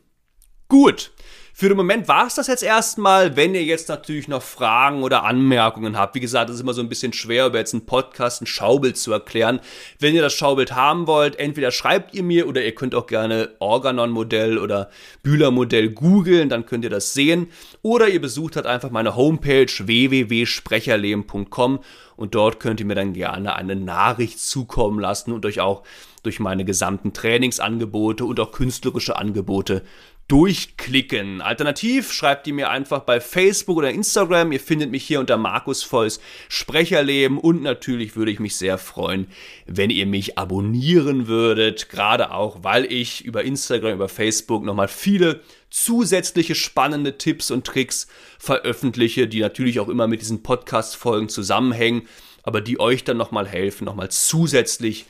[0.68, 1.12] Gut,
[1.60, 3.34] für den Moment war es das jetzt erstmal.
[3.34, 6.80] Wenn ihr jetzt natürlich noch Fragen oder Anmerkungen habt, wie gesagt, es ist immer so
[6.80, 9.58] ein bisschen schwer, über jetzt einen Podcast ein Schaubild zu erklären.
[9.98, 13.56] Wenn ihr das Schaubild haben wollt, entweder schreibt ihr mir oder ihr könnt auch gerne
[13.58, 14.88] Organon-Modell oder
[15.24, 17.48] Bühler-Modell googeln, dann könnt ihr das sehen.
[17.82, 21.80] Oder ihr besucht halt einfach meine Homepage www.sprecherleben.com
[22.14, 25.82] und dort könnt ihr mir dann gerne eine Nachricht zukommen lassen und euch auch
[26.22, 29.82] durch meine gesamten Trainingsangebote und auch künstlerische Angebote
[30.28, 31.40] durchklicken.
[31.40, 34.52] Alternativ schreibt ihr mir einfach bei Facebook oder Instagram.
[34.52, 39.26] Ihr findet mich hier unter Markus Volls Sprecherleben und natürlich würde ich mich sehr freuen,
[39.66, 41.88] wenn ihr mich abonnieren würdet.
[41.88, 48.06] Gerade auch, weil ich über Instagram, über Facebook nochmal viele zusätzliche spannende Tipps und Tricks
[48.38, 52.06] veröffentliche, die natürlich auch immer mit diesen Podcast-Folgen zusammenhängen,
[52.42, 55.06] aber die euch dann nochmal helfen, nochmal zusätzlich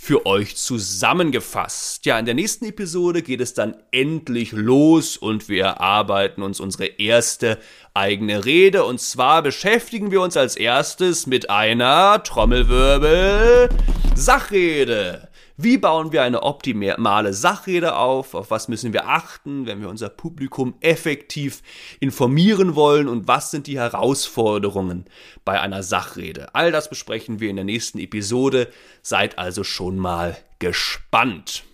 [0.00, 2.06] für euch zusammengefasst.
[2.06, 6.86] Ja, in der nächsten Episode geht es dann endlich los und wir erarbeiten uns unsere
[6.86, 7.58] erste
[7.94, 8.84] eigene Rede.
[8.84, 13.68] Und zwar beschäftigen wir uns als erstes mit einer Trommelwirbel
[14.14, 15.27] Sachrede.
[15.60, 18.34] Wie bauen wir eine optimale Sachrede auf?
[18.34, 21.64] Auf was müssen wir achten, wenn wir unser Publikum effektiv
[21.98, 23.08] informieren wollen?
[23.08, 25.06] Und was sind die Herausforderungen
[25.44, 26.54] bei einer Sachrede?
[26.54, 28.68] All das besprechen wir in der nächsten Episode.
[29.02, 31.64] Seid also schon mal gespannt.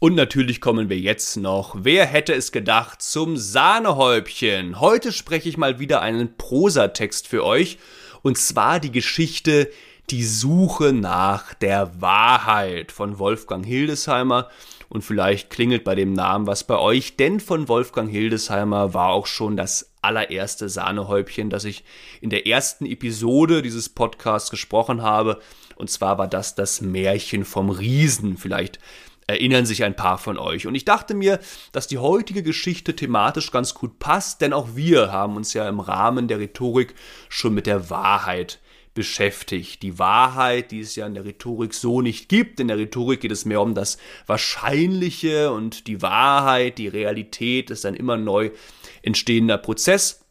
[0.00, 4.80] Und natürlich kommen wir jetzt noch, wer hätte es gedacht, zum Sahnehäubchen.
[4.80, 7.78] Heute spreche ich mal wieder einen Prosatext für euch.
[8.22, 9.70] Und zwar die Geschichte
[10.10, 14.48] die Suche nach der Wahrheit von Wolfgang Hildesheimer.
[14.88, 19.26] und vielleicht klingelt bei dem Namen was bei euch, denn von Wolfgang Hildesheimer war auch
[19.26, 21.84] schon das allererste Sahnehäubchen, das ich
[22.20, 25.38] in der ersten Episode dieses Podcasts gesprochen habe.
[25.76, 28.36] Und zwar war das das Märchen vom Riesen.
[28.36, 28.80] Vielleicht
[29.28, 30.66] erinnern sich ein paar von euch.
[30.66, 31.38] Und ich dachte mir,
[31.70, 35.78] dass die heutige Geschichte thematisch ganz gut passt, denn auch wir haben uns ja im
[35.78, 36.94] Rahmen der Rhetorik
[37.28, 38.58] schon mit der Wahrheit
[38.94, 39.82] beschäftigt.
[39.82, 42.60] Die Wahrheit, die es ja in der Rhetorik so nicht gibt.
[42.60, 47.86] In der Rhetorik geht es mehr um das Wahrscheinliche und die Wahrheit, die Realität ist
[47.86, 48.50] ein immer neu
[49.02, 50.24] entstehender Prozess.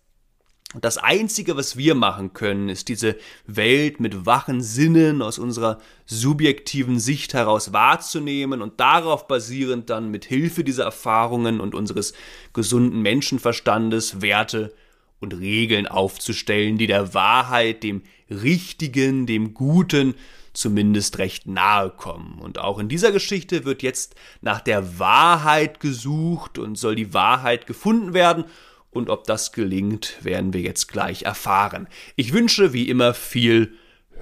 [0.80, 3.16] Das Einzige, was wir machen können, ist diese
[3.48, 10.26] Welt mit wachen Sinnen aus unserer subjektiven Sicht heraus wahrzunehmen und darauf basierend dann mit
[10.26, 12.14] Hilfe dieser Erfahrungen und unseres
[12.54, 14.72] gesunden Menschenverstandes Werte
[15.20, 20.16] und Regeln aufzustellen, die der Wahrheit, dem Richtigen, dem Guten
[20.54, 22.40] zumindest recht nahe kommen.
[22.40, 27.68] Und auch in dieser Geschichte wird jetzt nach der Wahrheit gesucht und soll die Wahrheit
[27.68, 28.46] gefunden werden.
[28.92, 31.88] Und ob das gelingt, werden wir jetzt gleich erfahren.
[32.16, 33.74] Ich wünsche wie immer viel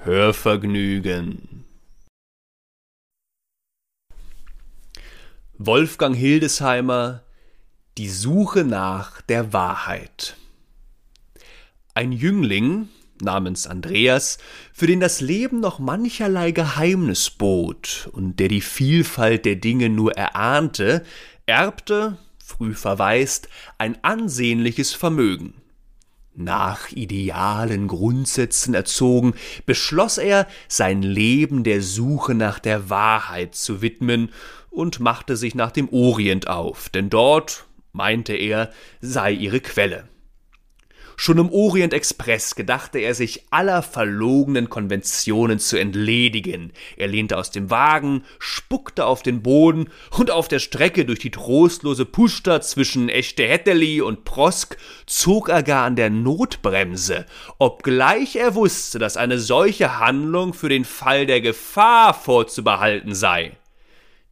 [0.04, 1.64] Hörvergnügen.
[5.58, 7.24] Wolfgang Hildesheimer
[7.98, 10.36] Die Suche nach der Wahrheit.
[11.98, 12.90] Ein Jüngling,
[13.24, 14.38] namens Andreas,
[14.72, 20.12] für den das Leben noch mancherlei Geheimnis bot und der die Vielfalt der Dinge nur
[20.12, 21.04] erahnte,
[21.48, 25.56] erbte, früh verwaist, ein ansehnliches Vermögen.
[26.36, 29.34] Nach idealen Grundsätzen erzogen,
[29.66, 34.30] beschloss er, sein Leben der Suche nach der Wahrheit zu widmen
[34.70, 38.70] und machte sich nach dem Orient auf, denn dort, meinte er,
[39.02, 40.08] sei ihre Quelle.
[41.20, 46.72] Schon im Orient Express gedachte er sich aller verlogenen Konventionen zu entledigen.
[46.96, 51.32] Er lehnte aus dem Wagen, spuckte auf den Boden und auf der Strecke durch die
[51.32, 54.78] trostlose Pushta zwischen Echtehätteli und Prosk
[55.08, 57.26] zog er gar an der Notbremse,
[57.58, 63.58] obgleich er wusste, dass eine solche Handlung für den Fall der Gefahr vorzubehalten sei.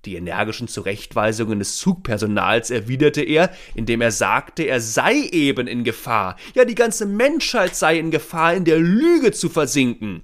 [0.05, 6.37] Die energischen Zurechtweisungen des Zugpersonals erwiderte er, indem er sagte, er sei eben in Gefahr,
[6.53, 10.23] ja die ganze Menschheit sei in Gefahr, in der Lüge zu versinken.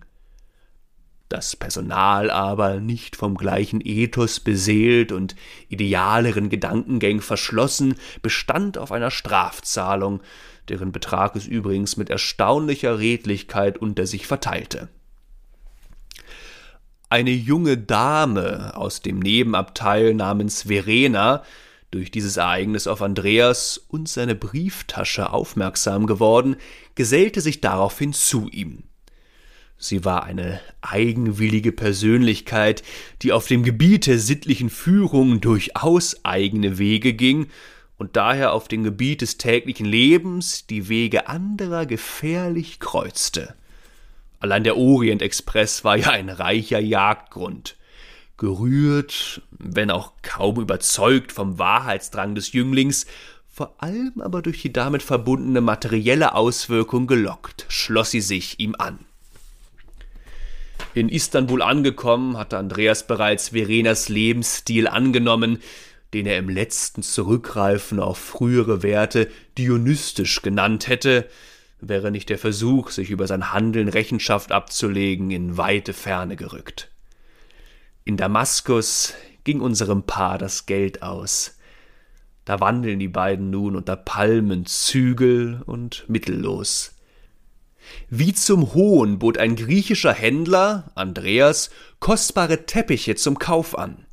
[1.29, 5.35] Das Personal aber, nicht vom gleichen Ethos beseelt und
[5.69, 10.21] idealeren Gedankengängen verschlossen, bestand auf einer Strafzahlung,
[10.67, 14.89] deren Betrag es übrigens mit erstaunlicher Redlichkeit unter sich verteilte.
[17.11, 21.43] Eine junge Dame aus dem Nebenabteil namens Verena,
[21.91, 26.55] durch dieses Ereignis auf Andreas und seine Brieftasche aufmerksam geworden,
[26.95, 28.83] gesellte sich daraufhin zu ihm.
[29.77, 32.81] Sie war eine eigenwillige Persönlichkeit,
[33.23, 37.47] die auf dem Gebiet der sittlichen Führung durchaus eigene Wege ging
[37.97, 43.53] und daher auf dem Gebiet des täglichen Lebens die Wege anderer gefährlich kreuzte.
[44.41, 47.77] Allein der Orient Express war ja ein reicher Jagdgrund.
[48.37, 53.05] Gerührt, wenn auch kaum überzeugt vom Wahrheitsdrang des Jünglings,
[53.47, 59.05] vor allem aber durch die damit verbundene materielle Auswirkung gelockt, schloss sie sich ihm an.
[60.95, 65.59] In Istanbul angekommen, hatte Andreas bereits Verenas Lebensstil angenommen,
[66.15, 71.29] den er im letzten Zurückgreifen auf frühere Werte dionystisch genannt hätte,
[71.81, 76.91] wäre nicht der Versuch, sich über sein Handeln Rechenschaft abzulegen, in weite Ferne gerückt.
[78.05, 79.13] In Damaskus
[79.43, 81.57] ging unserem Paar das Geld aus.
[82.45, 86.95] Da wandeln die beiden nun unter Palmen zügel und mittellos.
[88.09, 94.05] Wie zum Hohn bot ein griechischer Händler, Andreas, kostbare Teppiche zum Kauf an.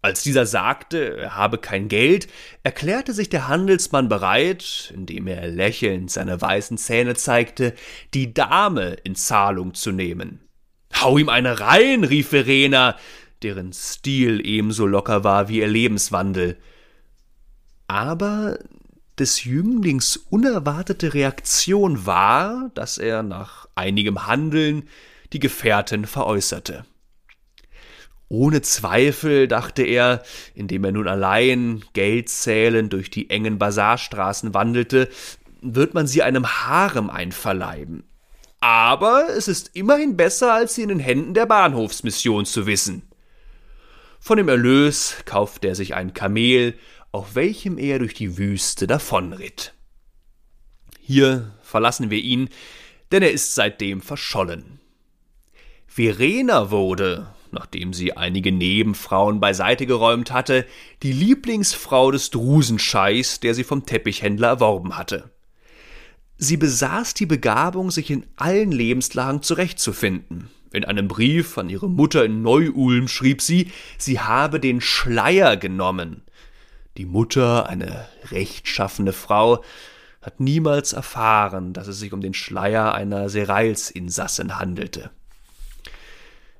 [0.00, 2.28] Als dieser sagte, er habe kein Geld,
[2.62, 7.74] erklärte sich der Handelsmann bereit, indem er lächelnd seine weißen Zähne zeigte,
[8.14, 10.40] die Dame in Zahlung zu nehmen.
[10.94, 12.96] Hau ihm eine rein, rief Verena,
[13.42, 16.58] deren Stil ebenso locker war wie ihr Lebenswandel.
[17.88, 18.58] Aber
[19.18, 24.88] des Jünglings unerwartete Reaktion war, dass er nach einigem Handeln
[25.32, 26.84] die Gefährtin veräußerte.
[28.28, 30.22] Ohne Zweifel, dachte er,
[30.54, 35.08] indem er nun allein Geld zählend durch die engen Basarstraßen wandelte,
[35.62, 38.04] wird man sie einem Harem einverleiben.
[38.60, 43.02] Aber es ist immerhin besser, als sie in den Händen der Bahnhofsmission zu wissen.
[44.20, 46.74] Von dem Erlös kaufte er sich ein Kamel,
[47.12, 49.74] auf welchem er durch die Wüste davonritt.
[51.00, 52.50] Hier verlassen wir ihn,
[53.10, 54.80] denn er ist seitdem verschollen.
[55.86, 60.66] Verena wurde, nachdem sie einige Nebenfrauen beiseite geräumt hatte,
[61.02, 65.30] die Lieblingsfrau des Drusenscheichs, der sie vom Teppichhändler erworben hatte.
[66.36, 70.50] Sie besaß die Begabung, sich in allen Lebenslagen zurechtzufinden.
[70.72, 76.22] In einem Brief an ihre Mutter in Neu-Ulm schrieb sie, sie habe den Schleier genommen.
[76.96, 79.64] Die Mutter, eine rechtschaffene Frau,
[80.20, 85.10] hat niemals erfahren, dass es sich um den Schleier einer Serailsinsassin handelte.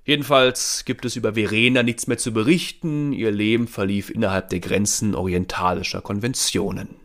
[0.09, 5.15] Jedenfalls gibt es über Verena nichts mehr zu berichten, ihr Leben verlief innerhalb der Grenzen
[5.15, 6.97] orientalischer Konventionen.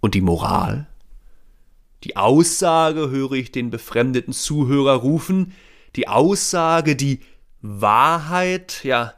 [0.00, 0.86] Und die Moral?
[2.04, 5.52] Die Aussage höre ich den befremdeten Zuhörer rufen,
[5.94, 7.20] die Aussage, die
[7.60, 9.12] Wahrheit, ja,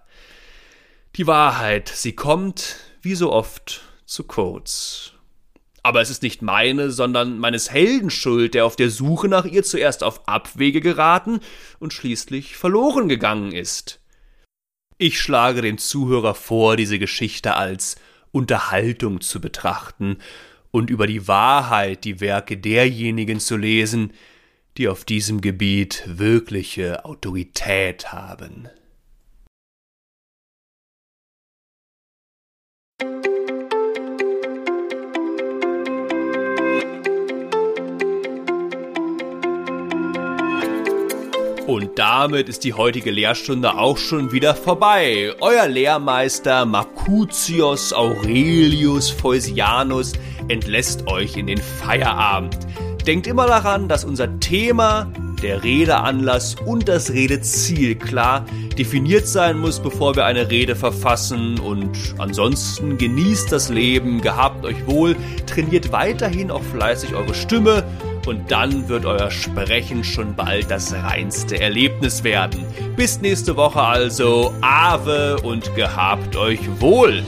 [1.14, 5.11] die Wahrheit, sie kommt, wie so oft, zu kurz.
[5.82, 9.64] Aber es ist nicht meine, sondern meines Helden Schuld, der auf der Suche nach ihr
[9.64, 11.40] zuerst auf Abwege geraten
[11.80, 14.00] und schließlich verloren gegangen ist.
[14.98, 17.96] Ich schlage dem Zuhörer vor, diese Geschichte als
[18.30, 20.18] Unterhaltung zu betrachten
[20.70, 24.12] und über die Wahrheit die Werke derjenigen zu lesen,
[24.78, 28.68] die auf diesem Gebiet wirkliche Autorität haben.
[41.66, 45.32] Und damit ist die heutige Lehrstunde auch schon wieder vorbei.
[45.40, 50.14] Euer Lehrmeister Marcutius Aurelius Feusianus
[50.48, 52.58] entlässt euch in den Feierabend.
[53.06, 58.44] Denkt immer daran, dass unser Thema, der Redeanlass und das Redeziel klar
[58.76, 61.60] definiert sein muss, bevor wir eine Rede verfassen.
[61.60, 67.84] Und ansonsten genießt das Leben, gehabt euch wohl, trainiert weiterhin auch fleißig eure Stimme
[68.26, 72.64] und dann wird euer Sprechen schon bald das reinste Erlebnis werden.
[72.96, 77.22] Bis nächste Woche also, Ave und gehabt euch wohl.